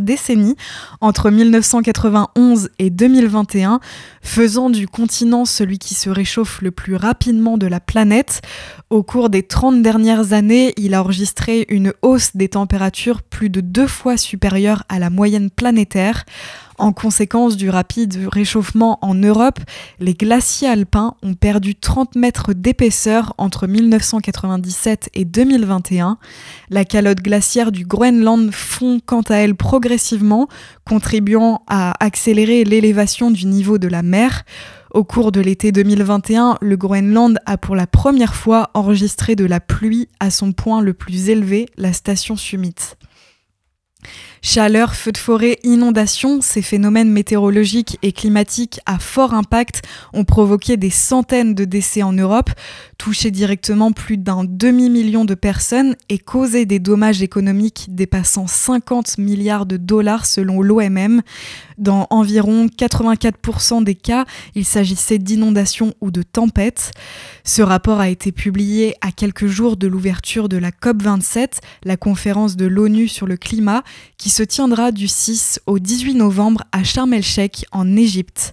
décennie, 0.00 0.56
entre 1.00 1.30
1991 1.30 2.70
et 2.78 2.90
2021, 2.90 3.80
faisant 4.22 4.70
du 4.70 4.86
continent 4.88 5.44
celui 5.44 5.78
qui 5.78 5.94
se 5.94 6.10
réchauffe 6.10 6.60
le 6.62 6.70
plus 6.70 6.96
rapidement 6.96 7.58
de 7.58 7.66
la 7.66 7.80
planète. 7.80 8.42
Au 8.90 9.02
cours 9.02 9.30
des 9.30 9.42
30 9.42 9.82
dernières 9.82 10.32
années, 10.32 10.72
il 10.76 10.94
a 10.94 11.02
enregistré 11.02 11.66
une 11.68 11.92
hausse 12.02 12.36
des 12.36 12.48
températures 12.48 13.22
plus 13.22 13.50
de 13.50 13.60
deux 13.60 13.86
fois 13.86 14.16
supérieure 14.16 14.84
à 14.88 14.98
la 14.98 15.10
moyenne 15.10 15.43
planétaire. 15.50 16.24
En 16.76 16.92
conséquence 16.92 17.56
du 17.56 17.70
rapide 17.70 18.28
réchauffement 18.32 18.98
en 19.00 19.14
Europe, 19.14 19.60
les 20.00 20.14
glaciers 20.14 20.68
alpins 20.68 21.14
ont 21.22 21.34
perdu 21.34 21.76
30 21.76 22.16
mètres 22.16 22.52
d'épaisseur 22.52 23.32
entre 23.38 23.68
1997 23.68 25.10
et 25.14 25.24
2021. 25.24 26.18
La 26.70 26.84
calotte 26.84 27.22
glaciaire 27.22 27.70
du 27.70 27.86
Groenland 27.86 28.50
fond 28.52 28.98
quant 29.04 29.22
à 29.22 29.36
elle 29.36 29.54
progressivement, 29.54 30.48
contribuant 30.84 31.62
à 31.68 31.94
accélérer 32.04 32.64
l'élévation 32.64 33.30
du 33.30 33.46
niveau 33.46 33.78
de 33.78 33.88
la 33.88 34.02
mer. 34.02 34.44
Au 34.90 35.04
cours 35.04 35.32
de 35.32 35.40
l'été 35.40 35.72
2021, 35.72 36.58
le 36.60 36.76
Groenland 36.76 37.38
a 37.46 37.56
pour 37.56 37.76
la 37.76 37.86
première 37.86 38.34
fois 38.34 38.70
enregistré 38.74 39.36
de 39.36 39.44
la 39.44 39.60
pluie 39.60 40.08
à 40.20 40.30
son 40.30 40.52
point 40.52 40.80
le 40.80 40.94
plus 40.94 41.30
élevé, 41.30 41.66
la 41.76 41.92
station 41.92 42.36
Summit. 42.36 42.74
Chaleur, 44.46 44.94
feux 44.94 45.10
de 45.10 45.16
forêt, 45.16 45.58
inondations, 45.64 46.42
ces 46.42 46.60
phénomènes 46.60 47.10
météorologiques 47.10 47.98
et 48.02 48.12
climatiques 48.12 48.78
à 48.84 48.98
fort 48.98 49.32
impact 49.32 49.80
ont 50.12 50.24
provoqué 50.24 50.76
des 50.76 50.90
centaines 50.90 51.54
de 51.54 51.64
décès 51.64 52.02
en 52.02 52.12
Europe, 52.12 52.50
touché 52.98 53.30
directement 53.30 53.90
plus 53.90 54.18
d'un 54.18 54.44
demi-million 54.44 55.24
de 55.24 55.34
personnes 55.34 55.96
et 56.10 56.18
causé 56.18 56.66
des 56.66 56.78
dommages 56.78 57.22
économiques 57.22 57.86
dépassant 57.88 58.46
50 58.46 59.16
milliards 59.16 59.64
de 59.64 59.78
dollars 59.78 60.26
selon 60.26 60.60
l'OMM. 60.60 61.22
Dans 61.78 62.06
environ 62.10 62.66
84% 62.66 63.82
des 63.82 63.94
cas, 63.94 64.26
il 64.54 64.66
s'agissait 64.66 65.18
d'inondations 65.18 65.94
ou 66.02 66.10
de 66.10 66.22
tempêtes. 66.22 66.92
Ce 67.44 67.62
rapport 67.62 67.98
a 67.98 68.10
été 68.10 68.30
publié 68.30 68.94
à 69.00 69.10
quelques 69.10 69.46
jours 69.46 69.78
de 69.78 69.86
l'ouverture 69.86 70.50
de 70.50 70.58
la 70.58 70.70
COP27, 70.70 71.60
la 71.84 71.96
conférence 71.96 72.56
de 72.56 72.66
l'ONU 72.66 73.08
sur 73.08 73.26
le 73.26 73.38
climat, 73.38 73.82
qui 74.18 74.33
se 74.34 74.42
tiendra 74.42 74.90
du 74.90 75.06
6 75.06 75.60
au 75.66 75.78
18 75.78 76.14
novembre 76.14 76.64
à 76.72 76.82
Sharm 76.82 77.14
el-Sheikh 77.14 77.66
en 77.70 77.96
Égypte. 77.96 78.50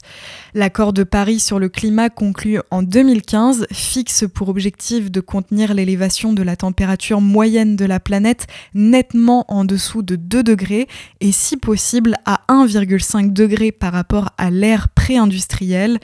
L'accord 0.54 0.94
de 0.94 1.02
Paris 1.02 1.40
sur 1.40 1.58
le 1.58 1.70
climat 1.70 2.12
conclu 2.12 2.60
en 2.70 2.84
2015 2.84 3.66
fixe 3.74 4.26
pour 4.32 4.50
objectif 4.50 5.10
de 5.10 5.22
contenir 5.22 5.74
l'élévation 5.74 6.34
de 6.34 6.44
la 6.44 6.56
température 6.56 7.20
moyenne 7.20 7.76
de 7.76 7.86
la 7.86 8.00
planète 8.00 8.46
nettement 8.76 9.44
en 9.48 9.66
dessous 9.66 10.04
de 10.04 10.16
2 10.16 10.44
degrés 10.44 10.88
et 11.20 11.32
si 11.32 11.58
possible 11.58 12.16
à 12.26 12.42
1,5 12.48 13.34
degré 13.34 13.72
par 13.72 13.92
rapport 13.92 14.30
à 14.38 14.52
l'ère 14.52 14.88
pré-industrielle. 14.90 15.98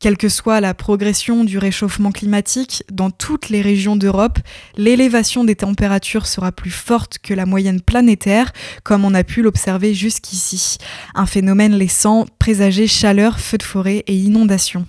Quelle 0.00 0.16
que 0.16 0.28
soit 0.28 0.60
la 0.60 0.74
progression 0.74 1.42
du 1.42 1.58
réchauffement 1.58 2.12
climatique, 2.12 2.84
dans 2.88 3.10
toutes 3.10 3.48
les 3.48 3.60
régions 3.60 3.96
d'Europe, 3.96 4.38
l'élévation 4.76 5.42
des 5.42 5.56
températures 5.56 6.28
sera 6.28 6.52
plus 6.52 6.70
forte 6.70 7.18
que 7.18 7.34
la 7.34 7.46
moyenne 7.46 7.80
planétaire, 7.80 8.52
comme 8.84 9.04
on 9.04 9.12
a 9.12 9.24
pu 9.24 9.42
l'observer 9.42 9.94
jusqu'ici. 9.94 10.78
Un 11.16 11.26
phénomène 11.26 11.74
laissant 11.74 12.26
présager 12.38 12.86
chaleur, 12.86 13.40
feux 13.40 13.58
de 13.58 13.64
forêt 13.64 14.04
et 14.06 14.14
inondations. 14.14 14.86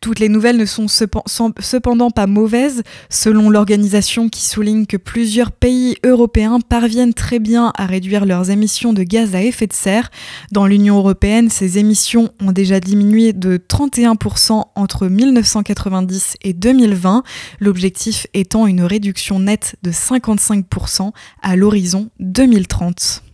Toutes 0.00 0.18
les 0.18 0.28
nouvelles 0.28 0.56
ne 0.56 0.64
sont 0.64 0.86
cependant 0.88 2.10
pas 2.10 2.26
mauvaises, 2.26 2.82
selon 3.10 3.50
l'organisation 3.50 4.28
qui 4.28 4.44
souligne 4.44 4.86
que 4.86 4.96
plusieurs 4.96 5.52
pays 5.52 5.96
européens 6.04 6.60
parviennent 6.60 7.14
très 7.14 7.38
bien 7.38 7.72
à 7.76 7.86
réduire 7.86 8.26
leurs 8.26 8.50
émissions 8.50 8.92
de 8.92 9.02
gaz 9.02 9.34
à 9.34 9.42
effet 9.42 9.66
de 9.66 9.72
serre. 9.72 10.10
Dans 10.52 10.66
l'Union 10.66 10.98
européenne, 10.98 11.50
ces 11.50 11.78
émissions 11.78 12.30
ont 12.40 12.52
déjà 12.52 12.80
diminué 12.80 13.32
de 13.32 13.56
31% 13.56 14.64
entre 14.74 15.08
1990 15.08 16.36
et 16.42 16.52
2020, 16.52 17.22
l'objectif 17.60 18.26
étant 18.34 18.66
une 18.66 18.82
réduction 18.82 19.40
nette 19.40 19.76
de 19.82 19.90
55% 19.90 21.12
à 21.42 21.56
l'horizon 21.56 22.10
2030. 22.20 23.25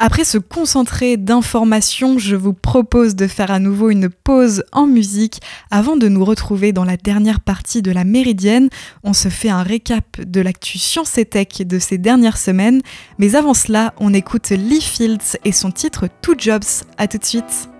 Après 0.00 0.24
ce 0.24 0.38
concentré 0.38 1.16
d'informations, 1.16 2.18
je 2.18 2.34
vous 2.34 2.52
propose 2.52 3.14
de 3.14 3.28
faire 3.28 3.52
à 3.52 3.60
nouveau 3.60 3.90
une 3.90 4.08
pause 4.08 4.64
en 4.72 4.88
musique 4.88 5.40
avant 5.70 5.96
de 5.96 6.08
nous 6.08 6.24
retrouver 6.24 6.72
dans 6.72 6.84
la 6.84 6.96
dernière 6.96 7.40
partie 7.40 7.80
de 7.80 7.92
la 7.92 8.02
Méridienne. 8.02 8.70
On 9.04 9.12
se 9.12 9.28
fait 9.28 9.50
un 9.50 9.62
récap 9.62 10.20
de 10.20 10.40
l'actu 10.40 10.78
Science 10.78 11.16
et 11.16 11.24
Tech 11.24 11.60
de 11.60 11.78
ces 11.78 11.98
dernières 11.98 12.38
semaines, 12.38 12.82
mais 13.18 13.36
avant 13.36 13.54
cela, 13.54 13.94
on 13.98 14.12
écoute 14.12 14.50
Lee 14.50 14.80
Fields 14.80 15.38
et 15.44 15.52
son 15.52 15.70
titre 15.70 16.08
Two 16.22 16.34
Jobs. 16.36 16.64
À 16.98 17.06
tout 17.06 17.18
de 17.18 17.24
suite. 17.24 17.73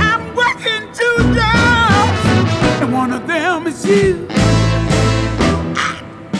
I'm 0.00 0.34
working 0.34 0.84
and 2.82 2.92
one 2.92 3.12
of 3.12 3.26
them 3.26 3.66
is 3.66 3.84
you. 3.86 4.26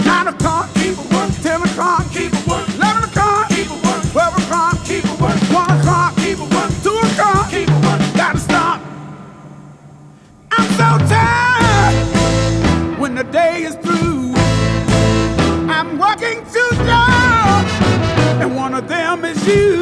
Nine 0.04 0.28
o'clock, 0.28 0.72
keep 0.74 0.96
it. 0.98 1.42
Ten 1.42 1.62
o'clock, 1.62 2.04
keep 2.12 2.32
it. 2.32 2.74
Eleven 2.76 3.04
o'clock, 3.04 3.48
keep 3.48 3.68
it. 3.70 4.12
Twelve 4.12 4.36
o'clock, 4.38 4.84
keep 4.84 5.04
it. 5.04 5.20
One 5.20 5.70
o'clock, 5.78 6.16
keep 6.16 6.38
it. 6.38 6.82
Two 6.82 6.96
o'clock, 7.06 7.50
keep 7.50 7.68
it. 7.68 8.16
Gotta 8.16 8.38
stop. 8.38 8.80
I'm 10.50 10.68
so 10.80 10.98
tired 11.06 11.94
when 12.98 13.14
the 13.14 13.24
day 13.24 13.62
is 13.62 13.76
through. 13.76 14.34
I'm 15.70 15.98
working 15.98 16.42
and 18.42 18.56
one 18.56 18.74
of 18.74 18.88
them 18.88 19.24
is 19.24 19.46
you. 19.46 19.81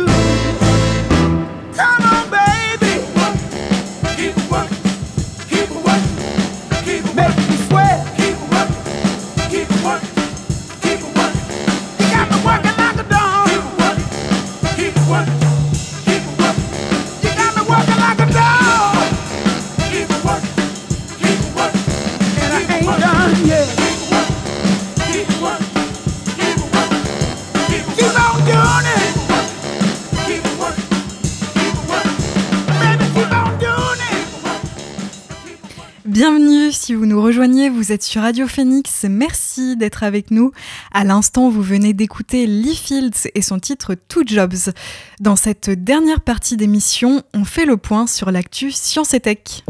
Vous 36.94 37.92
êtes 37.92 38.02
sur 38.02 38.22
Radio 38.22 38.46
Phoenix, 38.48 39.04
merci 39.08 39.76
d'être 39.76 40.02
avec 40.02 40.30
nous. 40.30 40.52
À 40.92 41.04
l'instant, 41.04 41.48
vous 41.48 41.62
venez 41.62 41.92
d'écouter 41.92 42.46
Lee 42.46 42.74
Fields 42.74 43.28
et 43.34 43.42
son 43.42 43.58
titre 43.58 43.94
Two 43.94 44.22
Jobs. 44.26 44.72
Dans 45.20 45.36
cette 45.36 45.70
dernière 45.70 46.20
partie 46.20 46.56
d'émission, 46.56 47.22
on 47.32 47.44
fait 47.44 47.64
le 47.64 47.76
point 47.76 48.06
sur 48.06 48.30
l'actu 48.30 48.72
Science 48.72 49.14
et 49.14 49.20
Tech. 49.20 49.64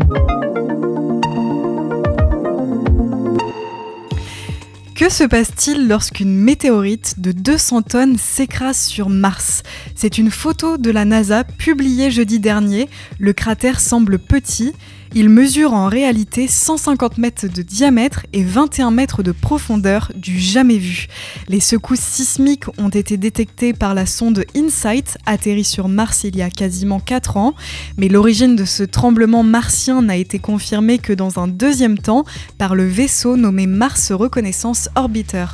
Que 4.94 5.08
se 5.08 5.24
passe-t-il 5.24 5.88
lorsqu'une 5.88 6.34
météorite 6.34 7.20
de 7.20 7.32
200 7.32 7.82
tonnes 7.82 8.18
s'écrase 8.18 8.80
sur 8.80 9.08
Mars? 9.08 9.62
C'est 9.94 10.18
une 10.18 10.30
photo 10.30 10.76
de 10.76 10.90
la 10.90 11.04
NASA 11.04 11.44
publiée 11.44 12.10
jeudi 12.10 12.38
dernier. 12.38 12.88
Le 13.18 13.32
cratère 13.32 13.80
semble 13.80 14.18
petit 14.18 14.72
il 15.14 15.28
mesure 15.28 15.74
en 15.74 15.86
réalité 15.86 16.46
150 16.46 17.18
mètres 17.18 17.48
de 17.48 17.62
diamètre 17.62 18.26
et 18.32 18.44
21 18.44 18.92
mètres 18.92 19.22
de 19.22 19.32
profondeur 19.32 20.12
du 20.14 20.38
jamais 20.38 20.78
vu. 20.78 21.08
Les 21.48 21.58
secousses 21.58 21.98
sismiques 21.98 22.66
ont 22.78 22.90
été 22.90 23.16
détectées 23.16 23.72
par 23.72 23.94
la 23.94 24.06
sonde 24.06 24.44
InSight, 24.56 25.18
atterrie 25.26 25.64
sur 25.64 25.88
Mars 25.88 26.22
il 26.24 26.36
y 26.36 26.42
a 26.42 26.50
quasiment 26.50 27.00
4 27.00 27.36
ans, 27.36 27.54
mais 27.96 28.08
l'origine 28.08 28.54
de 28.54 28.64
ce 28.64 28.84
tremblement 28.84 29.42
martien 29.42 30.00
n'a 30.02 30.16
été 30.16 30.38
confirmée 30.38 30.98
que 30.98 31.12
dans 31.12 31.40
un 31.40 31.48
deuxième 31.48 31.98
temps 31.98 32.24
par 32.56 32.74
le 32.74 32.86
vaisseau 32.86 33.36
nommé 33.36 33.66
Mars 33.66 34.12
Reconnaissance 34.12 34.88
Orbiter. 34.94 35.46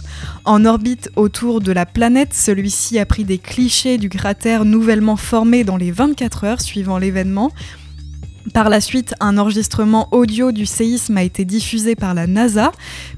En 0.45 0.65
orbite 0.65 1.11
autour 1.17 1.61
de 1.61 1.73
la 1.73 1.87
planète, 1.87 2.35
celui-ci 2.35 2.99
a 2.99 3.07
pris 3.07 3.25
des 3.25 3.39
clichés 3.39 3.97
du 3.97 4.11
cratère 4.11 4.65
nouvellement 4.65 5.17
formé 5.17 5.65
dans 5.65 5.77
les 5.77 5.91
24 5.91 6.45
heures 6.45 6.61
suivant 6.61 6.99
l'événement. 6.99 7.53
Par 8.55 8.69
la 8.69 8.81
suite, 8.81 9.13
un 9.19 9.39
enregistrement 9.39 10.09
audio 10.13 10.53
du 10.53 10.67
séisme 10.67 11.17
a 11.17 11.23
été 11.23 11.45
diffusé 11.45 11.97
par 11.97 12.15
la 12.15 12.27
NASA. 12.27 12.71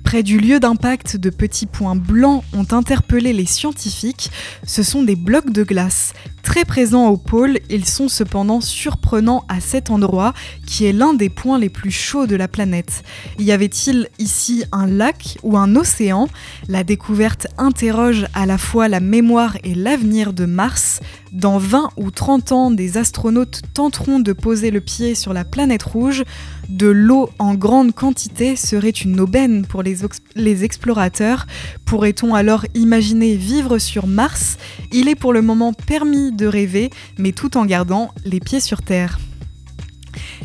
Près 0.03 0.23
du 0.23 0.39
lieu 0.39 0.59
d'impact, 0.59 1.17
de 1.17 1.29
petits 1.29 1.67
points 1.67 1.97
blancs 1.97 2.43
ont 2.55 2.67
interpellé 2.71 3.35
les 3.35 3.45
scientifiques. 3.45 4.31
Ce 4.65 4.83
sont 4.83 5.03
des 5.03 5.17
blocs 5.17 5.51
de 5.51 5.65
glace. 5.65 6.15
Très 6.43 6.65
présents 6.65 7.09
au 7.09 7.19
pôle, 7.19 7.59
ils 7.69 7.85
sont 7.85 8.09
cependant 8.09 8.63
surprenants 8.63 9.45
à 9.49 9.61
cet 9.61 9.91
endroit 9.91 10.33
qui 10.67 10.87
est 10.87 10.95
l'un 10.95 11.13
des 11.13 11.29
points 11.29 11.59
les 11.59 11.69
plus 11.69 11.91
chauds 11.91 12.27
de 12.27 12.37
la 12.37 12.49
planète. 12.49 13.03
Y 13.39 13.53
avait-il 13.53 14.09
ici 14.19 14.65
un 14.73 14.87
lac 14.87 15.37
ou 15.43 15.59
un 15.59 15.77
océan? 15.77 16.27
La 16.69 16.85
découverte 16.85 17.49
interroge 17.59 18.27
à 18.33 18.47
la 18.47 18.57
fois 18.57 18.89
la 18.89 19.01
mémoire 19.01 19.59
et 19.63 19.75
l'avenir 19.75 20.33
de 20.33 20.47
Mars. 20.47 21.01
Dans 21.33 21.59
20 21.59 21.91
ou 21.99 22.11
30 22.11 22.53
ans, 22.53 22.71
des 22.71 22.97
astronautes 22.97 23.61
tenteront 23.75 24.19
de 24.19 24.33
poser 24.33 24.71
le 24.71 24.81
pied 24.81 25.15
sur 25.19 25.35
la 25.35 25.45
planète 25.45 25.83
rouge. 25.83 26.25
De 26.69 26.87
l'eau 26.87 27.29
en 27.39 27.55
grande 27.55 27.95
quantité 27.95 28.57
serait 28.57 28.91
une 28.91 29.21
aubaine 29.21 29.67
pour 29.67 29.83
les, 29.83 30.65
explorateurs. 30.65 31.47
Pourrait-on 31.85 32.35
alors 32.35 32.65
imaginer 32.75 33.37
vivre 33.37 33.79
sur 33.79 34.07
Mars? 34.07 34.57
Il 34.93 35.09
est 35.09 35.15
pour 35.15 35.33
le 35.33 35.43
moment 35.43 35.73
permis 35.73 36.33
de 36.33 36.47
rêver, 36.47 36.91
mais 37.19 37.33
tout 37.33 37.57
en 37.57 37.67
gardant 37.67 38.13
les 38.25 38.41
pieds 38.41 38.61
sur 38.61 38.83
Terre. 38.83 39.19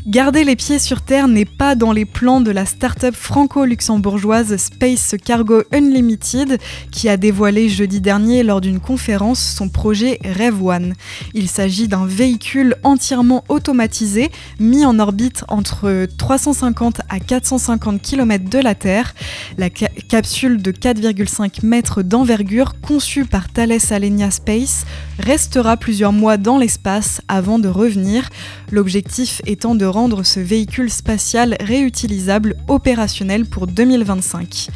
Garder 0.05 0.43
les 0.43 0.57
pieds 0.57 0.79
sur 0.79 1.01
Terre 1.01 1.29
n'est 1.29 1.45
pas 1.45 1.75
dans 1.75 1.93
les 1.93 2.03
plans 2.03 2.41
de 2.41 2.51
la 2.51 2.65
start-up 2.65 3.15
franco-luxembourgeoise 3.15 4.57
Space 4.57 5.15
Cargo 5.23 5.63
Unlimited 5.71 6.59
qui 6.91 7.07
a 7.07 7.15
dévoilé 7.15 7.69
jeudi 7.69 8.01
dernier 8.01 8.43
lors 8.43 8.59
d'une 8.59 8.81
conférence 8.81 9.39
son 9.39 9.69
projet 9.69 10.19
Rev 10.25 10.61
One. 10.61 10.93
Il 11.33 11.47
s'agit 11.47 11.87
d'un 11.87 12.05
véhicule 12.05 12.75
entièrement 12.83 13.45
automatisé 13.47 14.29
mis 14.59 14.85
en 14.85 14.99
orbite 14.99 15.45
entre 15.47 16.05
350 16.17 16.99
à 17.07 17.21
450 17.21 18.01
km 18.01 18.49
de 18.49 18.59
la 18.59 18.75
Terre. 18.75 19.15
La 19.57 19.69
capsule 19.69 20.61
de 20.61 20.73
4,5 20.73 21.65
mètres 21.65 22.03
d'envergure 22.03 22.73
conçue 22.81 23.23
par 23.23 23.47
Thales 23.47 23.77
Alenia 23.89 24.31
Space 24.31 24.83
restera 25.17 25.77
plusieurs 25.77 26.11
mois 26.11 26.35
dans 26.35 26.57
l'espace 26.57 27.21
avant 27.29 27.57
de 27.57 27.69
revenir, 27.69 28.27
l'objectif 28.69 29.41
étant 29.45 29.75
de 29.75 29.92
rendre 29.93 30.23
ce 30.23 30.39
véhicule 30.39 30.89
spatial 30.89 31.56
réutilisable 31.62 32.56
opérationnel 32.67 33.45
pour 33.45 33.67
2025. 33.67 34.69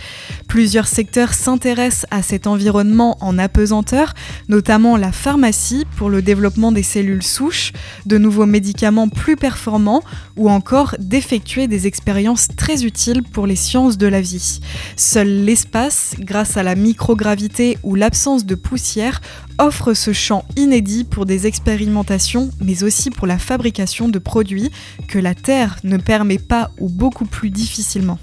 Plusieurs 0.48 0.88
secteurs 0.88 1.34
s'intéressent 1.34 2.06
à 2.10 2.22
cet 2.22 2.48
environnement 2.48 3.18
en 3.20 3.38
apesanteur, 3.38 4.14
notamment 4.48 4.96
la 4.96 5.12
pharmacie 5.12 5.86
pour 5.98 6.10
le 6.10 6.22
développement 6.22 6.72
des 6.72 6.84
cellules 6.84 7.24
souches, 7.24 7.74
de 8.06 8.18
nouveaux 8.18 8.46
médicaments 8.46 9.10
plus 9.10 9.36
performants 9.36 10.04
ou 10.38 10.50
encore 10.50 10.96
d'effectuer 11.00 11.68
des 11.68 11.86
expériences 11.86 12.48
très 12.56 12.86
utiles 12.86 13.24
pour 13.24 13.46
les 13.46 13.58
sciences 13.58 13.98
de 13.98 14.08
la 14.08 14.22
vie. 14.22 14.62
Seul 14.96 15.28
l'espace, 15.28 16.16
grâce 16.20 16.56
à 16.56 16.64
la 16.64 16.76
microgravité 16.76 17.78
ou 17.84 17.96
l'absence 17.96 18.46
de 18.46 18.56
poussière, 18.56 19.22
offre 19.60 19.94
ce 19.94 20.14
champ 20.14 20.46
inédit 20.56 21.04
pour 21.04 21.26
des 21.26 21.46
expérimentations, 21.46 22.52
mais 22.62 22.84
aussi 22.84 23.10
pour 23.10 23.28
la 23.28 23.38
fabrication 23.38 24.08
de 24.08 24.20
produits 24.20 24.72
que 25.08 25.20
la 25.20 25.36
Terre 25.36 25.78
ne 25.84 25.98
permet 25.98 26.40
pas 26.40 26.72
ou 26.80 26.90
beaucoup 26.90 27.26
plus 27.26 27.50
difficilement. 27.50 28.20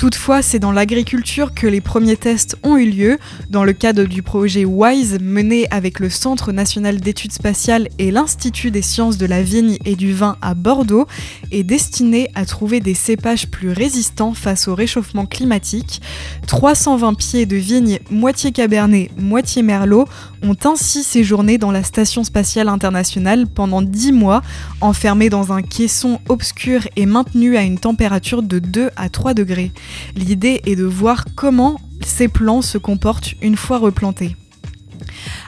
Toutefois, 0.00 0.40
c'est 0.40 0.58
dans 0.58 0.72
l'agriculture 0.72 1.52
que 1.52 1.66
les 1.66 1.82
premiers 1.82 2.16
tests 2.16 2.56
ont 2.62 2.78
eu 2.78 2.86
lieu, 2.86 3.18
dans 3.50 3.64
le 3.64 3.74
cadre 3.74 4.04
du 4.04 4.22
projet 4.22 4.64
WISE 4.64 5.18
mené 5.20 5.66
avec 5.70 6.00
le 6.00 6.08
Centre 6.08 6.52
national 6.52 7.00
d'études 7.00 7.34
spatiales 7.34 7.86
et 7.98 8.10
l'Institut 8.10 8.70
des 8.70 8.80
sciences 8.80 9.18
de 9.18 9.26
la 9.26 9.42
vigne 9.42 9.76
et 9.84 9.96
du 9.96 10.14
vin 10.14 10.38
à 10.40 10.54
Bordeaux, 10.54 11.06
et 11.50 11.64
destiné 11.64 12.30
à 12.34 12.46
trouver 12.46 12.80
des 12.80 12.94
cépages 12.94 13.48
plus 13.48 13.72
résistants 13.72 14.32
face 14.32 14.68
au 14.68 14.74
réchauffement 14.74 15.26
climatique. 15.26 16.00
320 16.46 17.12
pieds 17.12 17.44
de 17.44 17.56
vignes 17.56 17.98
moitié 18.10 18.52
cabernet, 18.52 19.10
moitié 19.18 19.60
merlot 19.60 20.06
ont 20.42 20.56
ainsi 20.64 21.02
séjourné 21.02 21.58
dans 21.58 21.70
la 21.70 21.82
Station 21.82 22.24
spatiale 22.24 22.68
internationale 22.68 23.46
pendant 23.46 23.82
10 23.82 24.12
mois, 24.12 24.42
enfermés 24.80 25.30
dans 25.30 25.52
un 25.52 25.62
caisson 25.62 26.20
obscur 26.28 26.86
et 26.96 27.06
maintenus 27.06 27.56
à 27.56 27.62
une 27.62 27.78
température 27.78 28.42
de 28.42 28.58
2 28.58 28.90
à 28.96 29.08
3 29.08 29.34
degrés. 29.34 29.72
L'idée 30.16 30.60
est 30.66 30.76
de 30.76 30.84
voir 30.84 31.24
comment 31.34 31.80
ces 32.04 32.28
plants 32.28 32.62
se 32.62 32.78
comportent 32.78 33.34
une 33.42 33.56
fois 33.56 33.78
replantés. 33.78 34.36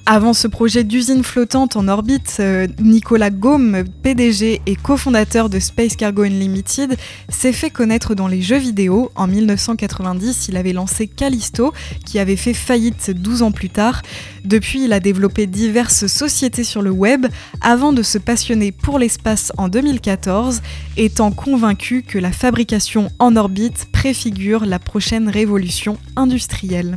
Avant 0.05 0.33
ce 0.33 0.49
projet 0.49 0.83
d'usine 0.83 1.23
flottante 1.23 1.77
en 1.77 1.87
orbite, 1.87 2.39
euh, 2.41 2.67
Nicolas 2.81 3.31
Gaume, 3.31 3.85
PDG 4.03 4.61
et 4.67 4.77
cofondateur 4.77 5.49
de 5.49 5.61
Space 5.61 5.95
Cargo 5.95 6.23
Unlimited, 6.23 6.97
s'est 7.29 7.53
fait 7.53 7.71
connaître 7.71 8.15
dans 8.15 8.27
les 8.27 8.43
jeux 8.43 8.59
vidéo. 8.59 9.13
En 9.15 9.29
1990, 9.29 10.49
il 10.49 10.57
avait 10.57 10.73
lancé 10.73 11.07
Callisto, 11.07 11.73
qui 12.05 12.19
avait 12.19 12.37
fait 12.37 12.55
faillite 12.55 13.11
12 13.11 13.43
ans 13.43 13.53
plus 13.53 13.71
tard. 13.71 14.03
Depuis, 14.45 14.85
il 14.85 14.93
a 14.93 15.01
développé 15.01 15.47
diverses 15.47 16.09
sociétés 16.09 16.65
sur 16.65 16.83
le 16.83 16.91
web 16.91 17.27
avant 17.61 17.93
de 17.93 18.03
se 18.03 18.19
passionner 18.19 18.73
pour 18.73 18.99
l'espace 18.99 19.53
en 19.57 19.69
2014, 19.69 20.63
étant 20.97 21.31
convaincu 21.31 22.03
que 22.03 22.19
la 22.19 22.33
fabrication 22.33 23.09
en 23.19 23.37
orbite 23.37 23.87
préfigure 23.93 24.67
la 24.67 24.81
prochaine 24.81 25.29
révolution 25.29 25.97
industrielle. 26.17 26.97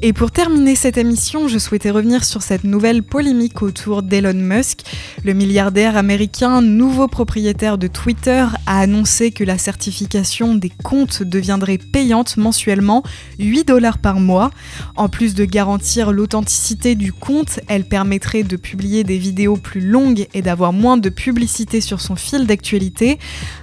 Et 0.00 0.12
pour 0.12 0.30
terminer 0.30 0.76
cette 0.76 0.96
émission, 0.96 1.48
je 1.48 1.58
souhaitais 1.58 1.90
revenir 1.90 2.22
sur 2.22 2.42
cette 2.42 2.62
nouvelle 2.62 3.02
polémique 3.02 3.62
autour 3.62 4.04
d'Elon 4.04 4.32
Musk. 4.32 4.82
Le 5.24 5.32
milliardaire 5.32 5.96
américain, 5.96 6.62
nouveau 6.62 7.08
propriétaire 7.08 7.78
de 7.78 7.88
Twitter, 7.88 8.46
a 8.66 8.78
annoncé 8.78 9.32
que 9.32 9.42
la 9.42 9.58
certification 9.58 10.54
des 10.54 10.70
comptes 10.84 11.24
deviendrait 11.24 11.78
payante 11.78 12.36
mensuellement, 12.36 13.02
8 13.40 13.66
dollars 13.66 13.98
par 13.98 14.20
mois. 14.20 14.52
En 14.94 15.08
plus 15.08 15.34
de 15.34 15.44
garantir 15.44 16.12
l'authenticité 16.12 16.94
du 16.94 17.12
compte, 17.12 17.58
elle 17.66 17.84
permettrait 17.84 18.44
de 18.44 18.56
publier 18.56 19.02
des 19.02 19.18
vidéos 19.18 19.56
plus 19.56 19.80
longues 19.80 20.28
et 20.32 20.42
d'avoir 20.42 20.72
moins 20.72 20.96
de 20.96 21.08
publicité 21.08 21.80
sur 21.80 22.00
son 22.00 22.14
fil 22.14 22.46
d'actualité. 22.46 23.18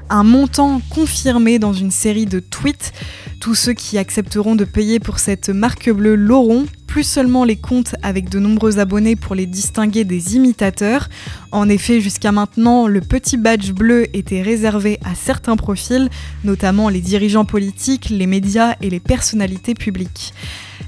Un 0.10 0.24
montant 0.24 0.82
confirmé 0.92 1.58
dans 1.58 1.74
une 1.74 1.92
série 1.92 2.28
de 2.28 2.40
tweets. 2.40 2.94
Tous 3.42 3.56
ceux 3.56 3.74
qui 3.74 3.98
accepteront 3.98 4.56
de 4.56 4.66
payer 4.66 5.00
pour 5.00 5.20
cette 5.20 5.50
marque 5.50 5.90
bleue 5.90 6.16
l'auront, 6.16 6.66
plus 6.86 7.04
seulement 7.04 7.44
les 7.44 7.56
comptes 7.56 7.96
avec 8.04 8.30
de 8.30 8.40
nombreux 8.40 8.80
abonnés 8.80 9.16
pour 9.16 9.36
les 9.36 9.46
distinguer 9.48 10.04
des 10.04 10.36
imitateurs. 10.36 11.10
En 11.52 11.68
effet, 11.70 12.02
jusqu'à 12.02 12.32
maintenant, 12.32 12.88
le 12.88 13.02
petit 13.02 13.38
badge 13.38 13.72
bleu 13.72 14.08
était 14.16 14.42
réservé 14.42 15.00
à 15.04 15.16
certains 15.16 15.58
profils, 15.58 16.10
notamment 16.44 16.88
les 16.88 17.02
dirigeants 17.02 17.46
politiques, 17.46 18.10
les 18.10 18.28
médias 18.28 18.76
et 18.82 18.90
les 18.90 19.00
personnalités 19.00 19.74
publiques. 19.74 20.34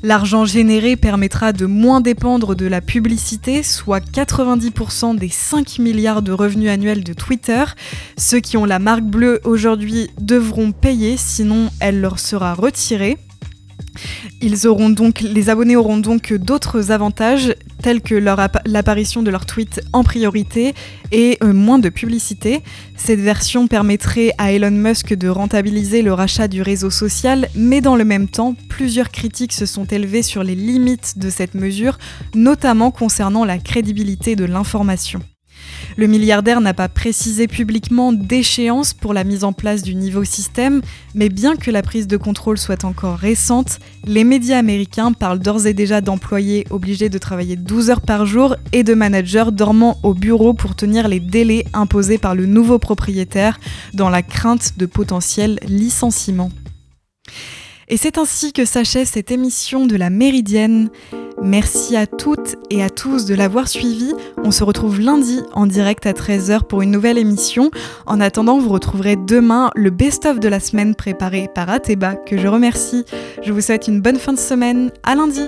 L'argent 0.04 0.46
généré 0.46 0.96
permettra 0.96 1.54
de 1.54 1.66
moins 1.66 2.02
dépendre 2.02 2.56
de 2.56 2.66
la 2.66 2.82
publicité, 2.82 3.64
soit 3.64 4.04
90% 4.04 5.18
des 5.18 5.30
5 5.30 5.80
milliards 5.80 6.22
de 6.22 6.32
revenus 6.32 6.70
annuels 6.70 7.04
de 7.04 7.14
Twitter. 7.14 7.64
Ceux 8.18 8.40
qui 8.40 8.58
ont 8.58 8.66
la 8.66 8.80
marque 8.80 9.04
bleue 9.04 9.40
aujourd'hui 9.44 10.10
devront 10.20 10.72
payer, 10.72 11.18
sinon 11.18 11.70
elle 11.80 12.02
leur 12.02 12.20
sera 12.20 12.54
retirée. 12.54 13.18
Les 14.42 15.50
abonnés 15.50 15.76
auront 15.76 15.98
donc 15.98 16.34
d'autres 16.34 16.92
avantages 16.92 17.56
tels 17.82 18.02
que 18.02 18.16
l'apparition 18.16 19.24
de 19.24 19.30
leur 19.30 19.46
tweet 19.46 19.82
en 19.94 20.04
priorité 20.04 20.74
et 21.12 21.38
euh, 21.44 21.54
moins 21.54 21.80
de 21.80 21.90
publicité. 21.90 22.62
Cette 22.96 23.20
version 23.20 23.68
permettrait 23.68 24.34
à 24.38 24.52
Elon 24.52 24.72
Musk 24.72 25.14
de 25.14 25.30
rentabiliser 25.30 26.02
le 26.02 26.14
rachat 26.14 26.48
du 26.48 26.62
réseau 26.62 26.90
social, 26.90 27.48
mais 27.56 27.82
dans 27.82 27.96
le 27.96 28.06
même 28.06 28.28
temps, 28.28 28.56
plusieurs 28.70 29.12
critiques 29.12 29.54
se 29.54 29.66
sont 29.66 29.86
élevées 29.86 30.24
sur 30.24 30.44
les 30.44 30.56
limites 30.56 31.18
de 31.18 31.30
cette 31.30 31.54
mesure, 31.54 31.98
notamment 32.36 32.92
concernant 32.92 33.46
la 33.46 33.58
crédibilité 33.58 34.36
de 34.36 34.46
l'information. 34.46 35.22
Le 35.98 36.06
milliardaire 36.06 36.62
n'a 36.62 36.76
pas 36.76 36.90
précisé 36.90 37.48
publiquement 37.48 38.14
d'échéance 38.14 38.94
pour 38.94 39.16
la 39.16 39.24
mise 39.24 39.44
en 39.44 39.52
place 39.52 39.82
du 39.82 39.96
niveau 39.96 40.24
système, 40.24 40.84
mais 41.16 41.28
bien 41.28 41.56
que 41.56 41.72
la 41.72 41.82
prise 41.82 42.06
de 42.06 42.18
contrôle 42.18 42.60
soit 42.60 42.86
encore 42.86 43.18
récente, 43.18 43.80
les 44.06 44.24
médias 44.24 44.60
américains 44.60 45.12
parlent 45.12 45.40
d'ores 45.40 45.66
et 45.66 45.74
déjà 45.74 46.00
d'employés 46.00 46.68
obligés 46.70 47.10
de 47.10 47.18
travailler 47.18 47.56
12 47.56 47.90
heures 47.90 48.02
par 48.02 48.28
jour 48.28 48.56
et 48.74 48.84
de 48.84 48.94
managers 48.94 49.52
dormant 49.52 49.98
au 50.04 50.14
bureau 50.14 50.54
pour 50.54 50.76
tenir 50.76 51.08
les 51.08 51.20
délais 51.20 51.66
imposés 51.74 52.20
par 52.20 52.36
le 52.36 52.46
nouveau 52.46 52.78
propriétaire 52.78 53.60
dans 53.96 54.12
la 54.12 54.22
crainte 54.22 54.78
de 54.78 54.86
potentiels 54.86 55.60
licenciements. 55.68 56.52
Et 57.88 57.98
c'est 57.98 58.20
ainsi 58.20 58.54
que 58.54 58.66
s'achève 58.66 59.08
cette 59.08 59.32
émission 59.32 59.88
de 59.88 59.96
la 59.96 60.12
Méridienne. 60.12 60.90
Merci 61.42 61.96
à 61.96 62.08
toutes 62.08 62.56
et 62.70 62.84
à 62.84 62.90
tous 62.90 63.26
de 63.26 63.36
l'avoir 63.36 63.68
suivi. 63.68 64.14
On 64.44 64.52
se 64.52 64.64
retrouve 64.64 65.00
lundi 65.00 65.42
en 65.54 65.66
direct 65.66 66.06
à 66.06 66.14
13h 66.14 66.64
pour 66.64 66.82
une 66.82 66.92
nouvelle 66.92 67.18
émission. 67.18 67.70
En 68.06 68.20
attendant, 68.20 68.58
vous 68.58 68.70
retrouverez 68.70 69.16
demain 69.16 69.70
le 69.76 69.90
best-of 69.90 70.40
de 70.40 70.50
la 70.50 70.60
semaine 70.60 70.96
préparé 70.96 71.50
par 71.54 71.70
Ateba, 71.70 72.16
que 72.16 72.38
je 72.38 72.48
remercie. 72.48 73.06
Je 73.44 73.52
vous 73.52 73.62
souhaite 73.62 73.88
une 73.88 74.02
bonne 74.02 74.18
fin 74.18 74.34
de 74.34 74.40
semaine. 74.40 74.92
À 75.04 75.16
lundi! 75.16 75.48